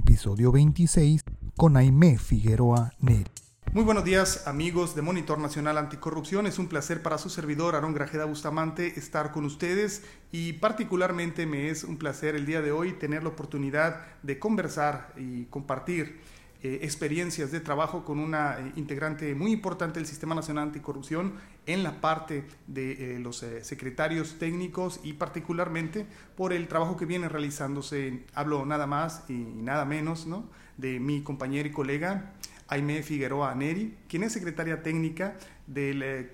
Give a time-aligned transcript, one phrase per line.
[0.00, 1.22] episodio 26,
[1.56, 3.30] con Aimé Figueroa Neri.
[3.72, 6.46] Muy buenos días amigos de Monitor Nacional Anticorrupción.
[6.46, 10.02] Es un placer para su servidor Aarón Grajeda Bustamante estar con ustedes
[10.32, 15.12] y particularmente me es un placer el día de hoy tener la oportunidad de conversar
[15.16, 16.20] y compartir
[16.62, 21.32] eh, experiencias de trabajo con una eh, integrante muy importante del Sistema Nacional Anticorrupción
[21.64, 26.04] en la parte de eh, los secretarios técnicos y particularmente
[26.36, 30.50] por el trabajo que viene realizándose, hablo nada más y nada menos, ¿no?
[30.76, 32.34] de mi compañera y colega
[32.68, 36.30] Aime Figueroa Neri, quien es secretaria técnica del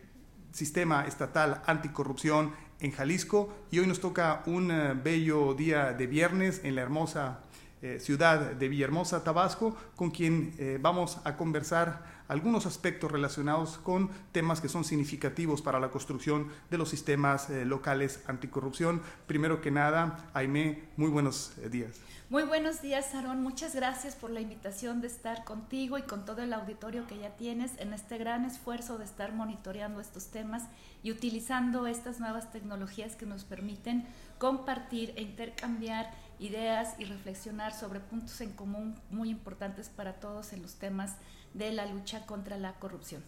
[0.50, 4.72] Sistema Estatal Anticorrupción en Jalisco y hoy nos toca un
[5.04, 7.42] bello día de viernes en la hermosa
[7.82, 14.60] eh, ciudad de Villahermosa, Tabasco, con quien vamos a conversar algunos aspectos relacionados con temas
[14.60, 19.00] que son significativos para la construcción de los sistemas locales anticorrupción.
[19.26, 22.00] Primero que nada, Aime, muy buenos días.
[22.28, 23.40] Muy buenos días, Aaron.
[23.40, 27.36] Muchas gracias por la invitación de estar contigo y con todo el auditorio que ya
[27.36, 30.64] tienes en este gran esfuerzo de estar monitoreando estos temas
[31.04, 38.00] y utilizando estas nuevas tecnologías que nos permiten compartir e intercambiar ideas y reflexionar sobre
[38.00, 41.16] puntos en común muy importantes para todos en los temas
[41.54, 43.22] de la lucha contra la corrupción.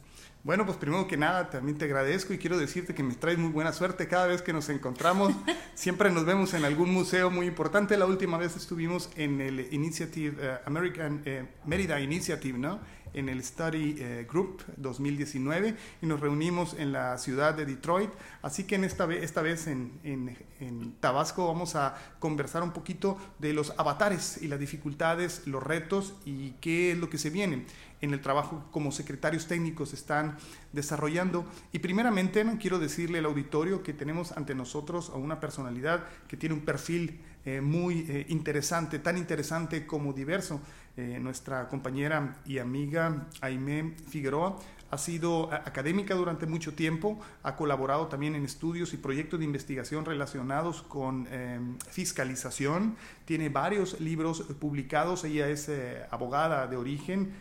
[0.48, 3.50] Bueno, pues primero que nada también te agradezco y quiero decirte que me traes muy
[3.50, 5.34] buena suerte cada vez que nos encontramos.
[5.74, 7.98] Siempre nos vemos en algún museo muy importante.
[7.98, 12.80] La última vez estuvimos en el Initiative eh, American eh, Merida Initiative, ¿no?
[13.14, 18.10] en el Study eh, Group 2019 y nos reunimos en la ciudad de Detroit.
[18.42, 23.18] Así que en esta, vez, esta vez en, en, Tabasco vamos a conversar un poquito
[23.38, 27.64] de los avatares y las dificultades, los retos y qué es lo que se viene
[28.00, 30.37] en el trabajo como secretarios técnicos están
[30.72, 31.44] desarrollando.
[31.72, 36.54] Y primeramente quiero decirle al auditorio que tenemos ante nosotros a una personalidad que tiene
[36.54, 40.60] un perfil eh, muy eh, interesante, tan interesante como diverso.
[40.98, 44.58] Eh, nuestra compañera y amiga Aime Figueroa
[44.90, 50.04] ha sido académica durante mucho tiempo, ha colaborado también en estudios y proyectos de investigación
[50.04, 55.70] relacionados con em, fiscalización, tiene varios libros publicados, ella es
[56.10, 57.32] abogada de origen,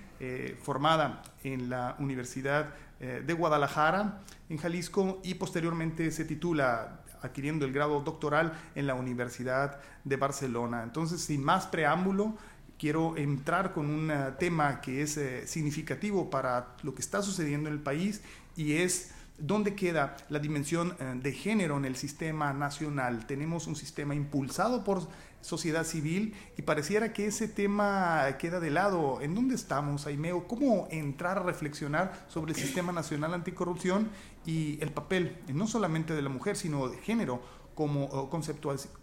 [0.61, 8.01] formada en la Universidad de Guadalajara, en Jalisco, y posteriormente se titula adquiriendo el grado
[8.01, 10.83] doctoral en la Universidad de Barcelona.
[10.83, 12.37] Entonces, sin más preámbulo,
[12.77, 17.69] quiero entrar con un eh, tema que es eh, significativo para lo que está sucediendo
[17.69, 18.21] en el país
[18.55, 23.25] y es dónde queda la dimensión eh, de género en el sistema nacional.
[23.25, 25.07] Tenemos un sistema impulsado por
[25.47, 29.21] sociedad civil y pareciera que ese tema queda de lado.
[29.21, 30.45] ¿En dónde estamos, Aimeo?
[30.45, 34.09] ¿Cómo entrar a reflexionar sobre el sistema nacional anticorrupción
[34.45, 37.41] y el papel no solamente de la mujer, sino de género
[37.75, 38.29] como,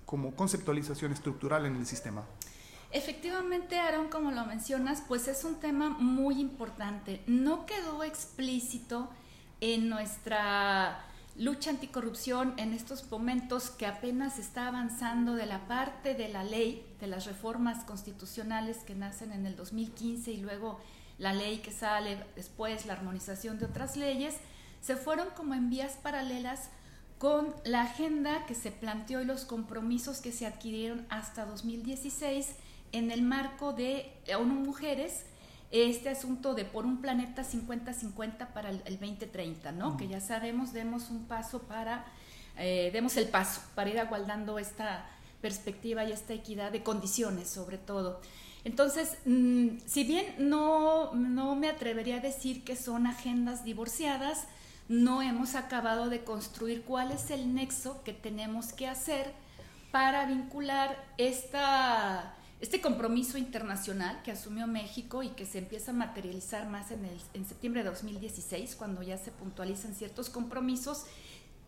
[0.05, 2.27] como conceptualización estructural en el sistema?
[2.93, 7.23] Efectivamente, Aaron, como lo mencionas, pues es un tema muy importante.
[7.27, 9.09] No quedó explícito
[9.63, 11.07] en nuestra
[11.37, 16.87] lucha anticorrupción en estos momentos que apenas está avanzando de la parte de la ley,
[17.01, 20.79] de las reformas constitucionales que nacen en el 2015 y luego
[21.19, 24.37] la ley que sale después, la armonización de otras leyes,
[24.81, 26.71] se fueron como en vías paralelas
[27.19, 32.55] con la agenda que se planteó y los compromisos que se adquirieron hasta 2016
[32.93, 35.25] en el marco de ONU Mujeres
[35.75, 39.97] este asunto de por un planeta 50-50 para el, 2030, ¿no?
[39.97, 42.05] Que ya sabemos, demos un paso para,
[42.57, 45.05] eh, demos el paso para ir aguardando esta
[45.43, 48.21] perspectiva y esta equidad de condiciones sobre todo.
[48.63, 54.47] Entonces, mm, si bien no, no me atrevería a decir que son agendas divorciadas,
[54.89, 59.33] no hemos acabado de construir cuál es el nexo que tenemos que hacer
[59.91, 66.69] para vincular esta este compromiso internacional que asumió México y que se empieza a materializar
[66.69, 71.05] más en, el, en septiembre de 2016, cuando ya se puntualizan ciertos compromisos,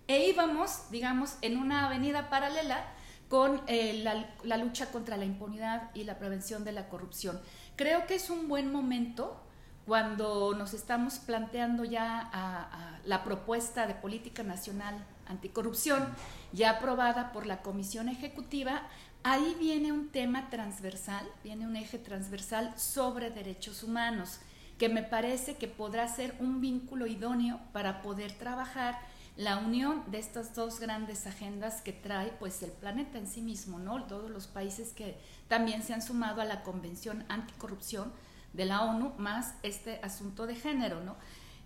[0.09, 2.85] e íbamos, digamos, en una avenida paralela
[3.29, 4.05] con eh,
[4.45, 7.41] la, lucha contra la impunidad y la prevención de la corrupción.
[7.75, 9.41] Creo que es un buen momento
[9.85, 16.09] cuando nos estamos planteando ya la propuesta de política nacional anticorrupción,
[16.53, 18.83] ya aprobada por la Comisión Ejecutiva,
[19.29, 24.39] Ahí viene un tema transversal, viene un eje transversal sobre derechos humanos,
[24.79, 29.01] que me parece que podrá ser un vínculo idóneo para poder trabajar
[29.37, 33.81] la unión de estas dos grandes agendas que trae pues el planeta en sí mismo,
[33.81, 34.05] ¿no?
[34.05, 35.17] Todos los países que
[35.49, 38.13] también se han sumado a la Convención Anticorrupción
[38.53, 41.17] de la ONU, más este asunto de género, ¿no?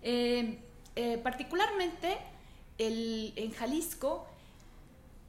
[0.01, 0.63] Eh,
[0.95, 2.17] eh, particularmente
[2.79, 4.30] el, en Jalisco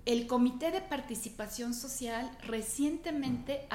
[0.05, 3.69] el Comité de Participación Social recientemente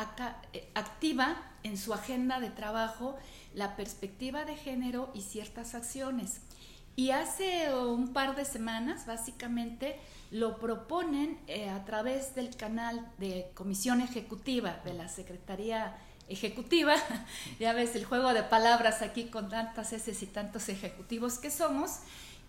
[0.53, 3.18] eh, activa en su agenda de trabajo
[3.53, 6.41] la perspectiva de género y ciertas acciones.
[6.95, 10.00] Y hace un par de semanas, básicamente,
[10.31, 15.95] lo proponen eh, a través del canal de Comisión Ejecutiva de la Secretaría
[16.27, 16.95] Ejecutiva.
[17.59, 22.00] ya ves el juego de palabras aquí con tantas S y tantos ejecutivos que somos.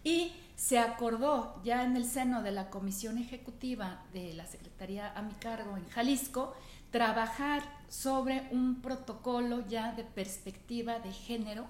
[0.04, 5.22] Y se acordó ya en el seno de la Comisión Ejecutiva de la Secretaría a
[5.22, 6.54] mi cargo en Jalisco
[6.90, 11.66] trabajar sobre un protocolo ya de perspectiva de género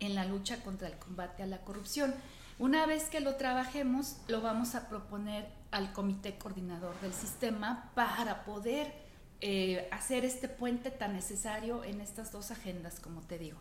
[0.00, 2.14] en la lucha contra el combate a la corrupción.
[2.58, 8.44] Una vez que lo trabajemos, lo vamos a proponer al comité coordinador del sistema para
[8.44, 8.92] poder
[9.40, 13.58] eh, hacer este puente tan necesario en estas dos agendas, como te digo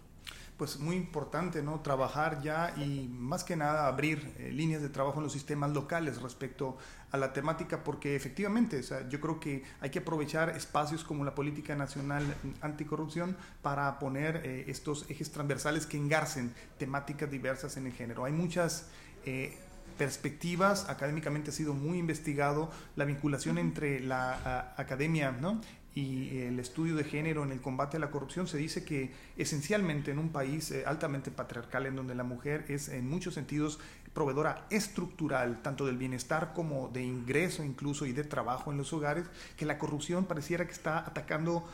[0.57, 1.81] pues muy importante, ¿no?
[1.81, 6.21] Trabajar ya y más que nada abrir eh, líneas de trabajo en los sistemas locales
[6.21, 6.77] respecto
[7.11, 11.25] a la temática, porque efectivamente, o sea, yo creo que hay que aprovechar espacios como
[11.25, 12.23] la política nacional
[12.61, 18.23] anticorrupción para poner eh, estos ejes transversales que engarcen temáticas diversas en el género.
[18.23, 18.87] Hay muchas
[19.25, 19.57] eh,
[19.97, 25.61] perspectivas, académicamente ha sido muy investigado la vinculación entre la academia ¿no?
[25.95, 30.11] Y el estudio de género en el combate a la corrupción, se dice que esencialmente
[30.11, 33.79] en un país eh, altamente patriarcal en donde la mujer es en muchos sentidos
[34.13, 39.25] proveedora estructural, tanto del bienestar como de ingreso incluso y de trabajo en los hogares,
[39.55, 41.65] que la corrupción pareciera que está atacando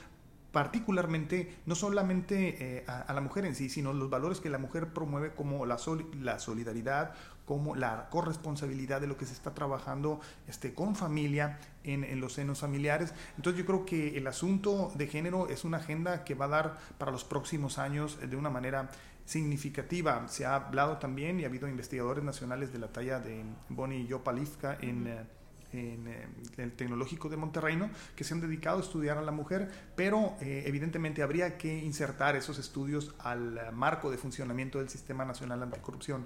[0.51, 4.93] particularmente no solamente eh, a, la mujer en sí, sino los valores que la mujer
[4.93, 5.77] promueve como la,
[6.19, 7.13] la solidaridad,
[7.45, 12.33] como la corresponsabilidad de lo que se está trabajando este, con familia en, en, los
[12.33, 13.13] senos familiares.
[13.37, 16.77] Entonces yo creo que el asunto de género es una agenda que va a dar
[16.97, 18.89] para los próximos años de una manera
[19.25, 20.27] significativa.
[20.27, 24.77] Se ha hablado también y ha habido investigadores nacionales de la talla de Bonnie Yopalivka
[24.81, 25.07] en...
[25.07, 25.40] Eh,
[25.73, 26.27] en eh,
[26.57, 27.79] el Tecnológico de Monterrey,
[28.15, 32.35] que se han dedicado a estudiar a la mujer, pero eh, evidentemente habría que insertar
[32.35, 36.25] esos estudios al marco de funcionamiento del Sistema Nacional Anticorrupción.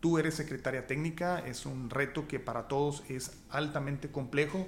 [0.00, 4.66] Tú eres secretaria técnica, es un reto que para todos es altamente complejo.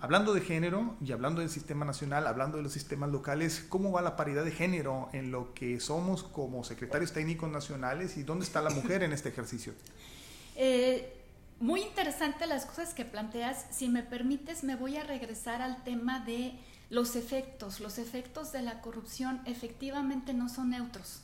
[0.00, 4.02] Hablando de género y hablando del sistema nacional, hablando de los sistemas locales, ¿cómo va
[4.02, 8.60] la paridad de género en lo que somos como secretarios técnicos nacionales y dónde está
[8.60, 9.72] la mujer en este ejercicio?
[10.56, 11.23] Eh,
[11.64, 13.64] muy interesante las cosas que planteas.
[13.70, 16.52] Si me permites, me voy a regresar al tema de
[16.90, 17.80] los efectos.
[17.80, 21.22] Los efectos de la corrupción efectivamente no son neutros.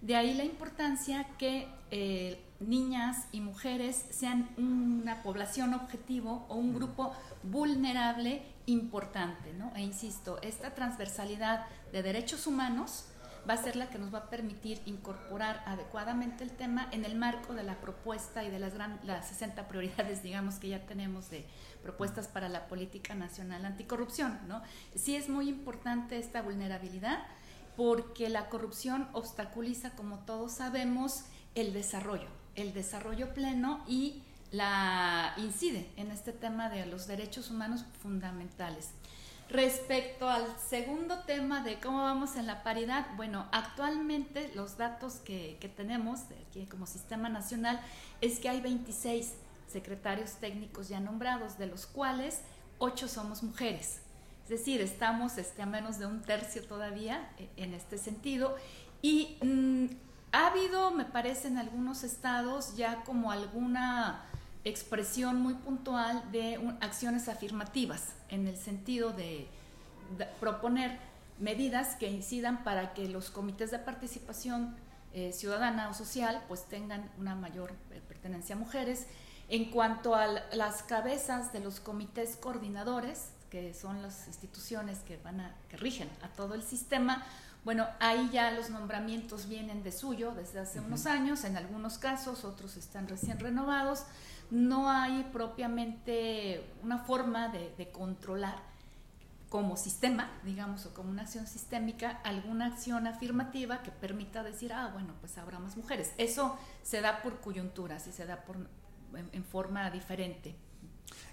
[0.00, 6.74] De ahí la importancia que eh, niñas y mujeres sean una población objetivo o un
[6.74, 7.12] grupo
[7.44, 9.52] vulnerable importante.
[9.52, 9.72] ¿no?
[9.76, 13.04] E insisto, esta transversalidad de derechos humanos
[13.48, 17.14] va a ser la que nos va a permitir incorporar adecuadamente el tema en el
[17.14, 21.30] marco de la propuesta y de las, gran, las 60 prioridades, digamos, que ya tenemos
[21.30, 21.46] de
[21.82, 24.38] propuestas para la política nacional anticorrupción.
[24.48, 24.62] ¿no?
[24.94, 27.24] Sí es muy importante esta vulnerabilidad
[27.76, 35.90] porque la corrupción obstaculiza, como todos sabemos, el desarrollo, el desarrollo pleno y la incide
[35.96, 38.90] en este tema de los derechos humanos fundamentales.
[39.48, 45.56] Respecto al segundo tema de cómo vamos en la paridad, bueno, actualmente los datos que,
[45.76, 47.80] tenemos aquí como sistema nacional
[48.20, 49.34] es que hay 26
[49.68, 52.40] secretarios técnicos ya nombrados, de los cuales
[52.78, 54.00] 8 somos mujeres.
[54.42, 58.56] Es decir, estamos este, a menos de un tercio todavía eh, en este sentido.
[59.00, 59.86] Y mm,
[60.32, 64.24] ha habido, me parece, en algunos estados ya como alguna
[64.66, 69.48] expresión muy puntual de acciones afirmativas en el sentido de,
[70.40, 70.98] proponer
[71.38, 74.76] medidas que incidan para que los comités de participación
[75.12, 79.06] eh, ciudadana o social pues tengan una mayor eh, pertenencia a mujeres.
[79.48, 85.40] En cuanto a las cabezas de los comités coordinadores, que son las instituciones que van
[85.40, 87.24] a, que rigen a todo el sistema,
[87.64, 92.44] bueno, ahí ya los nombramientos vienen de suyo desde hace unos años, en algunos casos,
[92.44, 94.04] otros están recién renovados
[94.50, 98.56] no hay propiamente una forma de, controlar
[99.48, 104.90] como sistema, digamos, o como una acción sistémica, alguna acción afirmativa que permita decir, ah,
[104.92, 106.12] bueno, pues habrá más mujeres.
[106.18, 108.44] Eso se da por coyunturas y se da
[109.32, 110.54] en, forma diferente.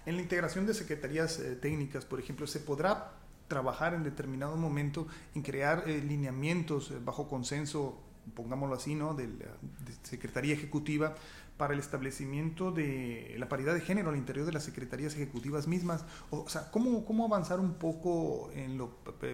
[0.06, 3.12] En la integración de secretarías eh, técnicas, por ejemplo, ¿se podrá
[3.48, 8.00] trabajar en determinado momento en crear eh, lineamientos eh, bajo consenso,
[8.34, 9.14] pongámoslo así, ¿no?
[9.14, 9.56] de la
[10.02, 11.14] Secretaría Ejecutiva
[11.56, 16.04] para el establecimiento de la paridad de género al interior de las secretarías ejecutivas mismas.
[16.30, 18.90] O, sea, ¿cómo, ¿cómo, avanzar un poco en lo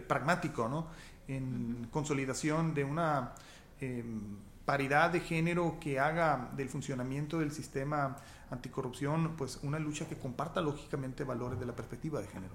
[0.06, 0.88] pragmático, ¿no?
[1.30, 3.34] en consolidación de una
[3.80, 8.16] em, paridad de género que haga del funcionamiento del sistema
[8.50, 12.54] anticorrupción pues una lucha que comparta lógicamente valores de la perspectiva de género.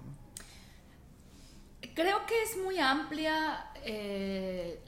[1.93, 4.84] Creo que es muy amplia eh,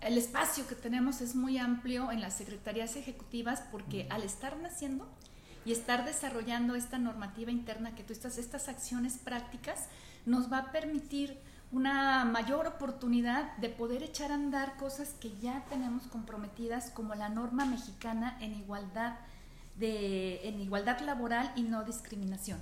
[0.00, 5.08] el espacio que tenemos es muy amplio en las secretarías ejecutivas porque al estar naciendo
[5.64, 9.88] y estar desarrollando esta normativa interna que tú estás, estas acciones prácticas,
[10.24, 11.38] nos va a permitir
[11.72, 17.28] una mayor oportunidad de poder echar a andar cosas que ya tenemos comprometidas como la
[17.28, 19.16] norma mexicana en igualdad
[19.76, 22.60] de en igualdad laboral y no discriminación.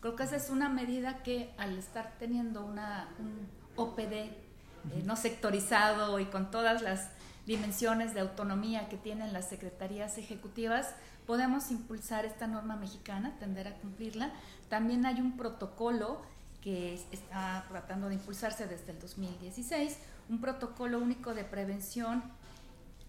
[0.00, 4.45] Creo que esa es una medida que al estar teniendo una, un OPD
[4.92, 7.08] eh, no sectorizado y con todas las
[7.46, 10.94] dimensiones de autonomía que tienen las secretarías ejecutivas,
[11.26, 14.32] podemos impulsar esta norma mexicana, tender a cumplirla.
[14.68, 16.20] También hay un protocolo
[16.60, 22.24] que está tratando de impulsarse desde el 2016, un protocolo único de prevención,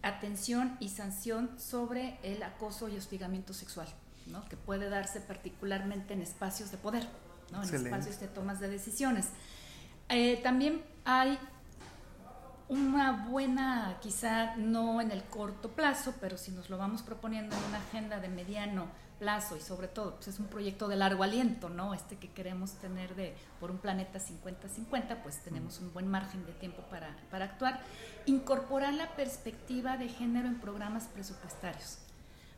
[0.04, 3.88] atención y sanción sobre el acoso y hostigamiento sexual,
[4.28, 4.46] ¿no?
[4.46, 7.08] que puede darse particularmente en espacios de poder,
[7.52, 7.64] ¿no?
[7.64, 9.30] en espacios de tomas de decisiones.
[10.10, 11.40] Eh, también hay
[12.70, 17.64] una buena, quizá no en el corto plazo, pero si nos lo vamos proponiendo en
[17.66, 21.70] una agenda de mediano plazo y sobre todo pues es un proyecto de largo aliento,
[21.70, 21.94] ¿no?
[21.94, 26.54] Este que queremos tener de por un planeta 50-50, pues tenemos un buen margen de
[26.54, 27.82] tiempo para, para, actuar.
[28.26, 32.00] Incorporar la perspectiva de género en programas presupuestarios,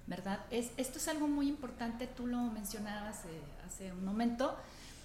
[0.07, 0.39] ¿verdad?
[0.51, 4.57] Es, esto es algo muy importante, tú lo mencionabas eh, hace un momento,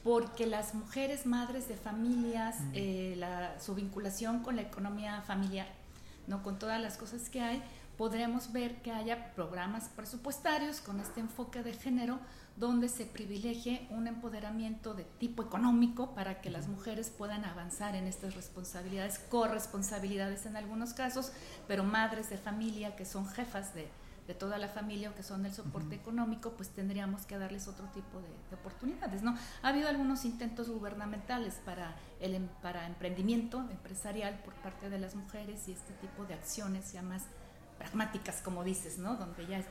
[0.04, 5.66] porque las mujeres madres de familias, eh, la, su vinculación con la economía familiar,
[6.26, 6.42] ¿no?
[6.42, 7.62] Con todas las cosas que hay,
[7.96, 12.20] podremos ver que haya programas presupuestarios con este enfoque de género
[12.56, 18.06] donde se privilegie un empoderamiento de tipo económico para que las mujeres puedan avanzar en
[18.06, 21.32] estas responsabilidades, corresponsabilidades en algunos casos,
[21.66, 23.88] pero madres de familia que son jefas de,
[24.26, 27.86] de toda la familia o que son el soporte económico, pues tendríamos que darles otro
[27.88, 29.36] tipo de, de, oportunidades, ¿no?
[29.62, 35.14] Ha habido algunos intentos gubernamentales para el em, para emprendimiento empresarial por parte de las
[35.14, 37.24] mujeres y este tipo de acciones ya más
[37.78, 39.16] pragmáticas, como dices, ¿no?
[39.16, 39.62] Donde ya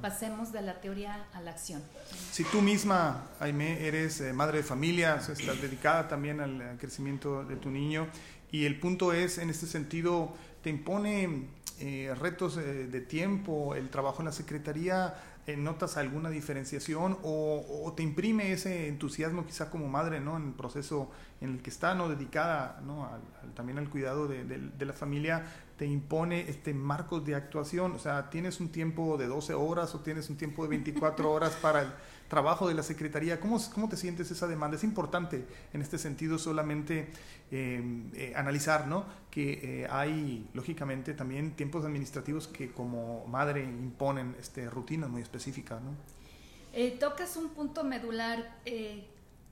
[0.00, 1.82] pasemos de la teoría a la acción.
[2.30, 7.56] Si tú misma, Aime, eres eh, madre de familia, estás dedicada también al, crecimiento de
[7.56, 8.08] tu niño,
[8.50, 11.48] y el punto es, en este sentido, te impone
[11.80, 15.14] eh, retos eh, de tiempo, el trabajo en la secretaría,
[15.56, 20.36] ¿notas alguna diferenciación o, te imprime ese entusiasmo quizá como madre, ¿no?
[20.36, 21.10] En el proceso
[21.40, 22.08] en el que está, ¿no?
[22.08, 23.10] Dedicada, ¿no?
[23.56, 25.44] también al cuidado de la familia,
[25.82, 29.98] te impone este marcos de actuación, o sea, tienes un tiempo de 12 horas o
[29.98, 31.88] tienes un tiempo de 24 horas para el
[32.28, 33.40] trabajo de la Secretaría.
[33.40, 34.76] ¿Cómo, cómo te sientes esa demanda?
[34.76, 37.10] Es importante en este sentido solamente
[37.50, 39.06] em, eh, analizar ¿no?
[39.28, 45.82] que eh, hay, lógicamente, también tiempos administrativos que como madre imponen este, rutinas muy específicas.
[45.82, 45.96] ¿no?
[46.74, 48.56] Eh, tocas un punto medular.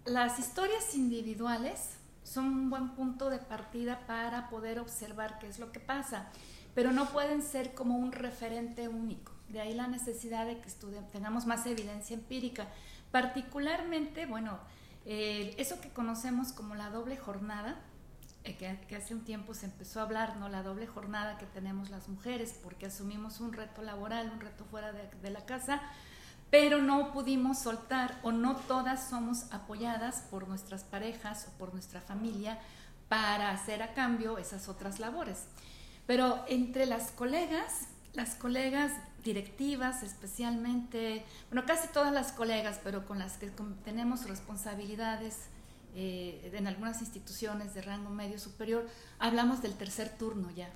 [0.05, 5.73] las historias individuales son un buen punto de partida para poder observar qué es lo
[5.73, 6.29] que pasa,
[6.75, 9.33] pero no pueden ser como un referente único.
[9.49, 10.71] De ahí la necesidad de que
[11.13, 12.69] tengamos más evidencia empírica.
[13.11, 14.59] Particularmente, bueno,
[15.05, 17.77] eh, eso que conocemos como la doble jornada,
[18.45, 20.49] eh, que, hace un tiempo se empezó a hablar, ¿no?
[20.49, 24.93] La doble jornada que tenemos las mujeres, porque asumimos un reto laboral, un reto fuera
[24.93, 25.83] de la casa,
[26.51, 32.01] pero no pudimos soltar o no todas somos apoyadas por nuestras parejas o por nuestra
[32.01, 32.59] familia
[33.09, 35.45] para hacer a cambio esas otras labores.
[36.07, 38.93] Pero entre las colegas, las colegas
[39.23, 43.51] directivas especialmente, bueno, casi todas las colegas, pero con las que
[43.85, 45.37] tenemos responsabilidades
[45.95, 48.89] eh, en algunas instituciones de rango medio superior,
[49.19, 50.71] hablamos del tercer turno ya.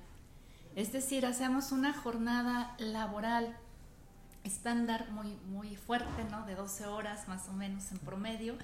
[0.75, 3.57] Es decir, hacemos una jornada laboral
[4.45, 6.45] estándar muy, muy fuerte, ¿no?
[6.45, 8.55] De 12 horas más o menos en promedio.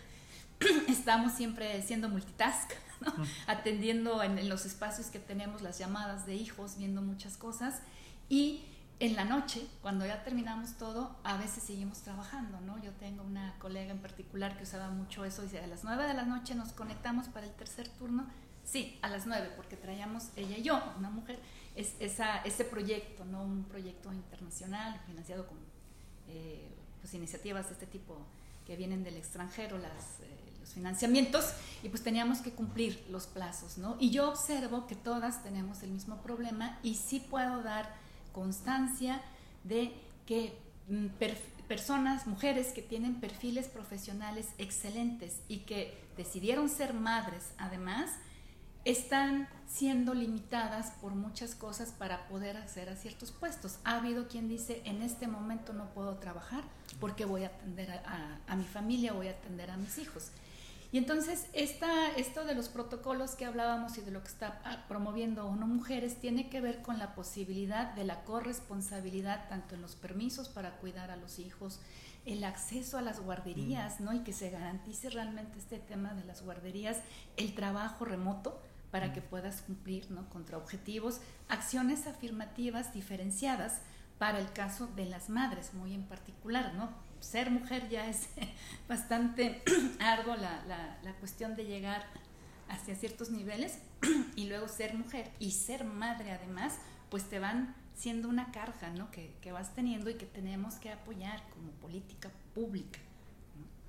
[0.88, 2.72] Estamos siempre siendo multitask,
[3.02, 3.12] ¿no?
[3.48, 7.82] atendiendo en, los espacios que tenemos las llamadas de hijos, viendo muchas cosas.
[8.30, 8.64] Y
[9.00, 12.82] en la noche, cuando ya terminamos todo, a veces seguimos trabajando, ¿no?
[12.84, 16.14] Yo tengo una colega en particular que usaba mucho eso, dice, a las 9 de
[16.14, 18.28] la noche nos conectamos para el tercer turno.
[18.64, 21.40] Sí, a las 9, porque traíamos ella y yo, una mujer,
[21.76, 23.44] es, esa, ese proyecto, ¿no?
[23.44, 25.71] Un proyecto internacional financiado con
[26.32, 26.68] eh,
[27.02, 28.18] pues, iniciativas de este tipo
[28.66, 29.82] que vienen del extranjero, eh,
[30.60, 33.98] los financiamientos, y pues teníamos que cumplir los plazos, ¿no?
[34.00, 37.94] Y yo observo que todas tenemos el mismo problema y sí puedo dar
[38.32, 39.22] constancia
[39.64, 39.94] de
[40.26, 40.54] que
[40.88, 41.08] mm,
[41.68, 48.12] personas, mujeres que tienen perfiles profesionales excelentes y que decidieron ser madres, además,
[48.86, 53.80] están siendo limitadas por muchas cosas para poder acceder a ciertos puestos.
[53.84, 56.64] Ha habido quien dice, en este momento no puedo trabajar
[57.00, 60.32] porque voy a atender a, mi familia, voy a atender a mis hijos.
[60.92, 64.84] Y entonces esta, esto de los protocolos que hablábamos y de lo que está ah,
[64.90, 69.96] promoviendo ONU Mujeres tiene que ver con la posibilidad de la corresponsabilidad tanto en los
[69.96, 71.80] permisos para cuidar a los hijos,
[72.26, 74.14] el acceso a las guarderías, ¿no?
[74.14, 77.00] Y que se garantice realmente este tema de las guarderías,
[77.38, 80.30] el trabajo remoto, para que puedas cumplir ¿no?
[80.30, 83.82] contra objetivos, acciones afirmativas diferenciadas
[84.20, 86.92] para el caso de las madres, muy en particular, ¿no?
[87.20, 88.30] Ser mujer ya es
[88.88, 89.64] bastante
[90.00, 90.64] arduo la,
[91.04, 92.06] la, cuestión de llegar
[92.70, 93.80] hacia ciertos niveles
[94.36, 96.78] y luego ser mujer y ser madre además,
[97.10, 99.10] pues te van siendo una carga, ¿no?
[99.10, 103.00] Que, que vas teniendo y que tenemos que apoyar como política pública.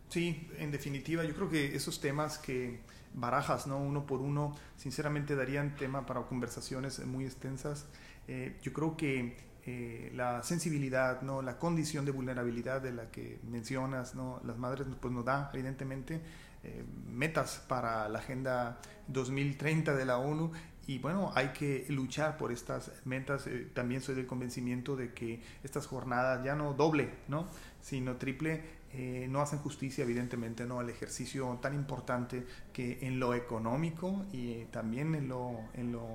[0.08, 2.80] Sí, en definitiva, yo creo que esos temas que
[3.14, 3.78] barajas, ¿no?
[3.78, 7.86] Uno por uno, sinceramente darían tema para conversaciones muy extensas.
[8.28, 11.42] Eh, yo creo que eh, la sensibilidad, ¿no?
[11.42, 14.40] La condición de vulnerabilidad de la que mencionas, ¿no?
[14.44, 16.20] Las madres pues nos da evidentemente
[16.64, 20.52] eh, metas para la Agenda 2030 de la ONU
[20.86, 23.48] y bueno, hay que luchar por estas metas.
[23.72, 27.46] también soy del convencimiento de que estas jornadas ya no doble, ¿no?
[27.80, 32.44] sino triple eh, no hacen justicia evidentemente no al ejercicio tan importante
[32.74, 36.06] que en lo económico y también en lo, en lo,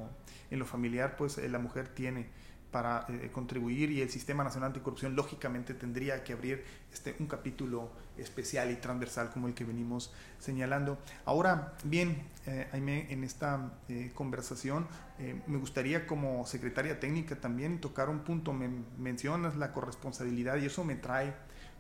[0.52, 2.28] en lo familiar pues eh, la mujer tiene
[2.70, 7.90] para eh, contribuir y el Sistema Nacional Anticorrupción lógicamente tendría que abrir este, un capítulo
[8.16, 11.00] especial y transversal como el que venimos señalando.
[11.26, 12.22] Ahora bien,
[12.74, 13.72] Aime, en esta
[14.14, 14.88] conversación
[15.48, 20.84] me gustaría como secretaria técnica también tocar un punto, me mencionas la corresponsabilidad y eso
[20.84, 21.34] me trae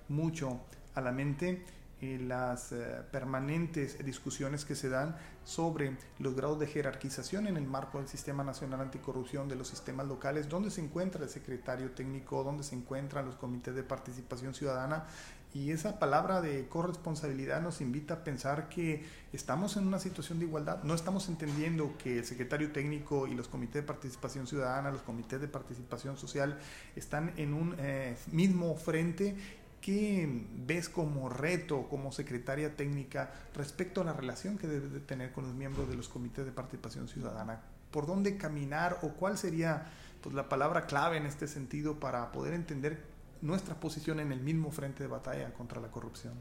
[0.09, 0.61] mucho
[0.97, 1.63] a la mente
[2.01, 7.65] eh, las eh, permanentes discusiones que se dan sobre los grados de jerarquización en el
[7.65, 12.43] marco del Sistema Nacional Anticorrupción de los sistemas locales, dónde se encuentra el secretario técnico,
[12.43, 15.05] dónde se encuentran los comités de participación ciudadana.
[15.53, 20.45] Y esa palabra de corresponsabilidad nos invita a pensar que estamos en una situación de
[20.45, 20.83] igualdad.
[20.83, 25.41] No estamos entendiendo que el secretario técnico y los comités de participación ciudadana, los comités
[25.41, 26.59] de participación social,
[26.95, 29.35] están en un eh, mismo frente
[29.81, 35.31] ¿Qué ves como reto, como secretaria técnica, respecto a la relación que debe de tener
[35.31, 37.61] con los miembros de los comités de participación ciudadana?
[37.91, 39.87] ¿Por dónde caminar o cuál sería
[40.21, 43.01] pues, la palabra clave en este sentido para poder entender
[43.41, 46.33] nuestra posición en el mismo frente de batalla contra la corrupción?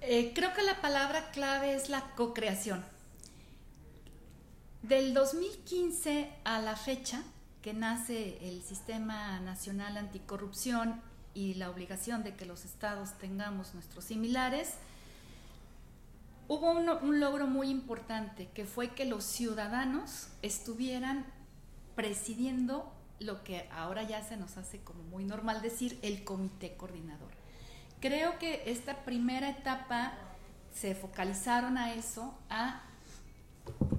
[0.00, 2.84] Eh, creo que la palabra clave es la co-creación.
[4.82, 7.22] Del 2015 a la fecha
[7.62, 11.00] que nace el Sistema Nacional Anticorrupción
[11.34, 14.74] y la obligación de que los estados tengamos nuestros similares,
[16.48, 21.24] hubo un, logro muy importante, que fue que los ciudadanos estuvieran
[21.94, 27.30] presidiendo lo que ahora ya se nos hace como muy normal decir el comité coordinador.
[28.00, 30.12] Creo que esta primera etapa
[30.74, 32.82] se focalizaron a eso, a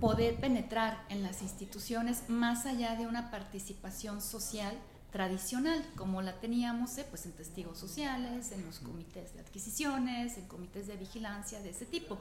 [0.02, 4.78] poder penetrar en las instituciones más allá de una participación social
[5.14, 10.48] tradicional, como la teníamos eh, pues en testigos sociales, en los comités de adquisiciones, en
[10.48, 12.18] comités de vigilancia de ese tipo.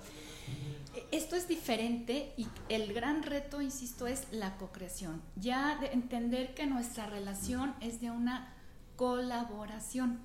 [1.10, 5.22] Esto es diferente y el gran reto, insisto, es la co-creación.
[5.36, 8.54] Ya de entender que nuestra relación es de una
[8.96, 10.20] colaboración.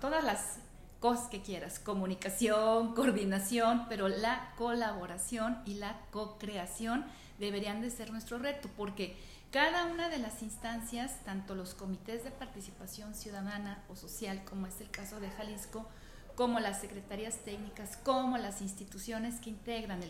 [0.00, 0.56] Todas las
[1.00, 7.04] cosas que quieras, comunicación, coordinación, pero la colaboración y la co-creación
[7.38, 9.16] deberían de ser nuestro reto, porque
[9.52, 14.80] cada una de las instancias, tanto los comités de participación ciudadana o social, como es
[14.80, 15.86] el caso de Jalisco,
[16.34, 20.00] como las secretarías técnicas, como las instituciones que integran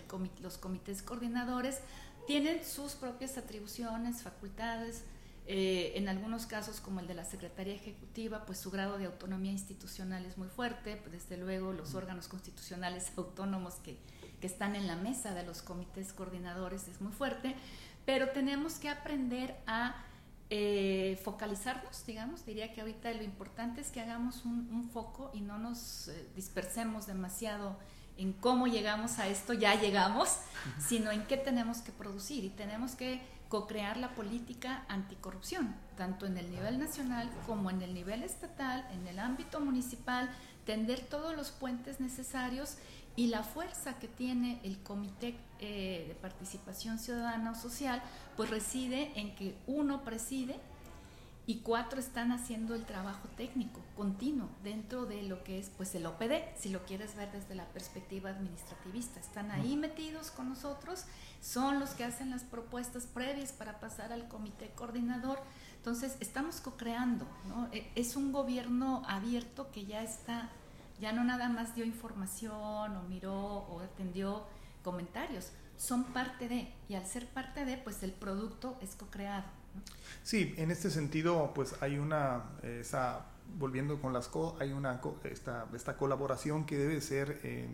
[0.40, 1.80] los comités coordinadores,
[2.28, 5.02] tienen sus propias atribuciones, facultades,
[5.48, 9.50] eh, en algunos casos, como el de la Secretaría Ejecutiva, pues su grado de autonomía
[9.50, 13.98] institucional es muy fuerte, desde luego los órganos constitucionales autónomos que,
[14.40, 17.56] que están en la mesa de los comités coordinadores es muy fuerte,
[18.04, 19.94] pero tenemos que aprender a
[20.50, 25.58] eh, focalizarnos, digamos, diría que ahorita lo importante es que hagamos un, foco y no
[25.58, 27.78] nos eh, dispersemos demasiado
[28.18, 30.36] en cómo llegamos a esto, ya llegamos,
[30.78, 32.44] sino en qué tenemos que producir.
[32.44, 37.94] Y tenemos que co-crear la política anticorrupción, tanto en el nivel nacional como en el
[37.94, 40.30] nivel estatal, en el ámbito municipal,
[40.66, 42.76] tender todos los puentes necesarios
[43.16, 48.02] y la fuerza que tiene el Comité eh, de Participación Ciudadana o Social,
[48.36, 50.58] pues reside en que uno preside
[51.44, 56.06] y cuatro están haciendo el trabajo técnico continuo dentro de lo que es pues el
[56.06, 59.18] OPD, si lo quieres ver desde la perspectiva administrativista.
[59.18, 61.04] Están ahí metidos con nosotros,
[61.40, 65.40] son los que hacen las propuestas previas para pasar al comité coordinador.
[65.78, 67.68] Entonces, estamos co-creando, ¿no?
[67.72, 70.48] E, es un gobierno abierto que ya está,
[71.00, 74.44] ya no nada más dio información o miró o atendió
[74.82, 79.44] comentarios, son parte de, y al ser parte de, pues el producto es co-creado.
[80.22, 83.26] Sí, en este sentido, pues hay una, esa,
[83.58, 87.68] volviendo con las co, hay una, esta, esta colaboración que debe ser, eh,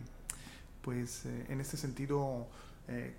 [0.81, 2.47] pues eh, en este sentido,
[2.87, 3.17] eh,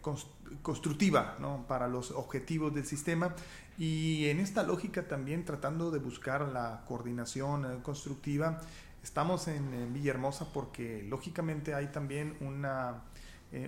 [0.63, 1.65] constructiva ¿no?
[1.69, 3.37] para los objetivos del sistema
[3.79, 8.61] y en esta lógica también tratando de buscar la coordinación constructiva.
[9.03, 13.03] Estamos en, Villahermosa porque lógicamente hay también una,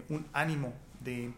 [0.08, 1.32] un ánimo de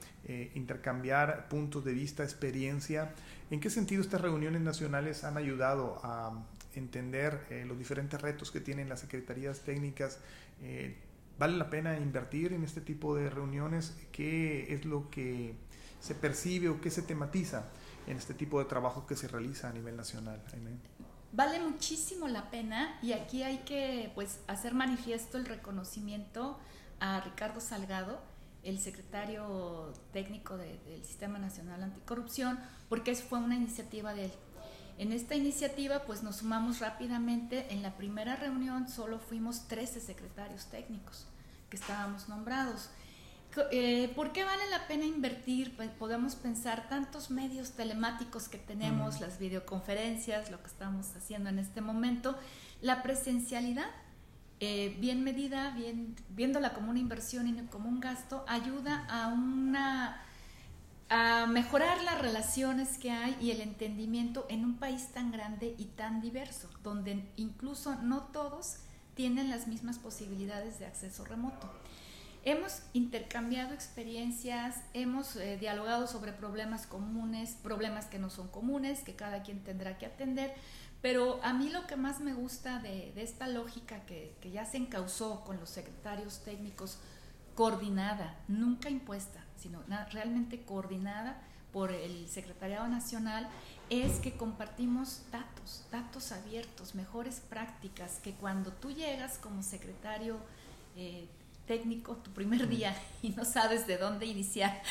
[0.55, 3.15] intercambiar puntos de vista, experiencia
[3.51, 8.61] ¿En qué sentido estas reuniones nacionales han ayudado a entender eh, los diferentes retos que
[8.61, 10.19] tienen las secretarías técnicas?
[10.63, 10.97] Eh,
[11.39, 13.97] ¿Vale la pena invertir en este tipo de reuniones?
[14.13, 15.55] ¿Qué es lo que
[16.01, 17.69] se percibe o qué se tematiza
[18.07, 20.43] en este tipo de trabajo que se realiza a nivel nacional?
[21.37, 26.61] Vale muchísimo la pena y aquí hay que pues, hacer manifiesto el reconocimiento
[27.01, 28.21] a Ricardo Salgado,
[28.63, 34.33] el secretario técnico del Sistema Nacional Anticorrupción, porque fue una iniciativa de él.
[34.97, 37.67] En esta iniciativa, pues nos sumamos rápidamente.
[37.75, 41.27] En la primera reunión solo fuimos 13 secretarios técnicos
[41.69, 42.91] que estábamos nombrados.
[43.71, 45.77] Eh, ¿Por qué vale la pena invertir?
[45.77, 51.59] Pues podemos pensar tantos medios telemáticos que tenemos, las videoconferencias, lo que estamos haciendo en
[51.59, 52.37] este momento,
[52.81, 53.87] la presencialidad
[54.61, 60.21] eh, bien medida, bien, viéndola como una inversión y como un gasto, ayuda a una
[61.11, 65.85] a mejorar las relaciones que hay y el entendimiento en un país tan grande y
[65.85, 68.77] tan diverso, donde incluso no todos
[69.15, 71.71] tienen las mismas posibilidades de acceso remoto.
[72.47, 79.17] Hemos intercambiado experiencias, hemos eh, dialogado sobre problemas comunes, problemas que no son comunes, que
[79.17, 80.55] cada quien tendrá que atender,
[81.01, 85.43] pero a mí lo que más me gusta de, esta lógica que, ya se encausó
[85.45, 86.99] con los secretarios técnicos,
[87.55, 91.41] coordinada, nunca impuesta, sino realmente coordinada
[91.73, 93.49] por el Secretariado Nacional,
[93.89, 100.37] es que compartimos datos, datos abiertos, mejores prácticas, que cuando tú llegas como secretario
[100.97, 101.27] eh,
[101.67, 104.83] técnico tu primer día y no sabes de dónde iniciar,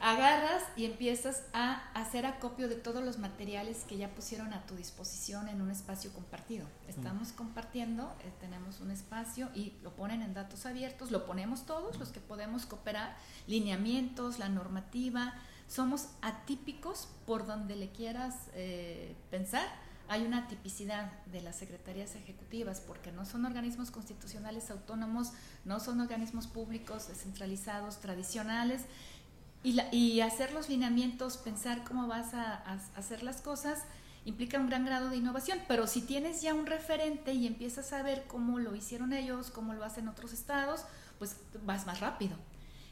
[0.00, 4.76] agarras y empiezas a hacer acopio de todos los materiales que ya pusieron a tu
[4.76, 6.66] disposición en un espacio compartido.
[6.86, 11.98] Estamos compartiendo, eh, tenemos un espacio y lo ponen en datos abiertos, lo ponemos todos
[11.98, 13.16] los que podemos cooperar,
[13.46, 15.34] lineamientos, la normativa,
[15.68, 19.66] somos atípicos por donde le quieras eh, pensar.
[20.08, 25.32] Hay una tipicidad de las secretarías ejecutivas porque no son organismos constitucionales autónomos,
[25.64, 28.82] no son organismos públicos descentralizados tradicionales
[29.90, 32.54] y, hacer los lineamientos, pensar cómo vas a,
[32.94, 33.82] hacer las cosas,
[34.24, 38.02] implica un gran grado de innovación, pero si tienes ya un referente y empiezas a
[38.02, 40.84] ver cómo lo hicieron ellos, cómo lo hacen otros estados,
[41.18, 42.36] pues vas más rápido.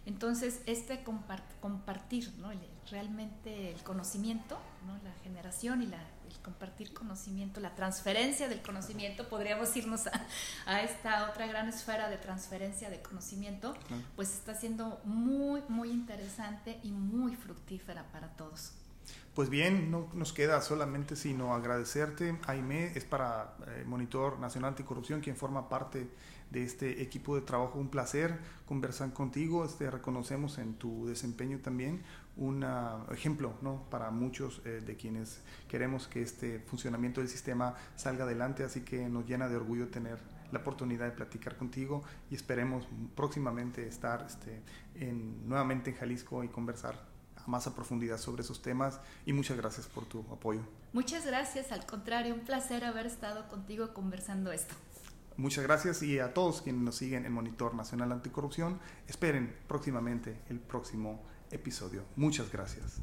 [0.06, 2.50] Entonces, este compartir, ¿no?
[2.90, 4.94] realmente el conocimiento, ¿no?
[5.02, 5.98] la generación y la
[6.44, 10.02] compartir conocimiento, la transferencia del conocimiento, podríamos irnos
[10.66, 13.74] a, esta otra gran esfera de transferencia de conocimiento,
[14.14, 18.72] pues está siendo muy, muy interesante y muy fructífera para todos.
[19.34, 22.38] Pues bien, no nos queda solamente sino agradecerte.
[22.46, 26.08] Aime es para eh, Monitor Nacional Anticorrupción, quien forma parte
[26.54, 27.78] de este equipo de trabajo.
[27.78, 29.64] Un placer conversar contigo.
[29.64, 32.02] Este, reconocemos en tu desempeño también
[32.36, 32.66] un
[33.12, 33.84] ejemplo ¿no?
[33.90, 39.08] para muchos eh, de quienes queremos que este funcionamiento del sistema salga adelante, así que
[39.08, 40.18] nos llena de orgullo tener
[40.50, 44.62] la oportunidad de platicar contigo y esperemos próximamente estar este,
[44.94, 46.96] en, nuevamente en Jalisco y conversar
[47.46, 50.60] más a profundidad sobre esos temas y muchas gracias por tu apoyo.
[50.92, 54.74] Muchas gracias, al contrario, un placer haber estado contigo conversando esto.
[55.36, 60.60] Muchas gracias y a todos quienes nos siguen en Monitor Nacional Anticorrupción, esperen próximamente el
[60.60, 62.04] próximo episodio.
[62.14, 63.02] Muchas gracias.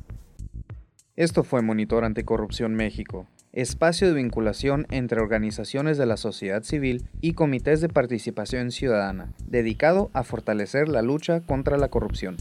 [1.18, 7.34] Esto fue Monitor Anticorrupción México, espacio de vinculación entre organizaciones de la sociedad civil y
[7.34, 12.38] comités de participación ciudadana, dedicado a fortalecer la lucha contra la corrupción.